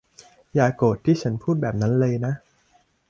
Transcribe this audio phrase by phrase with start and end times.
[0.55, 2.33] อย่าโกรธที่ฉันพูดแบบนั้นเลยนะ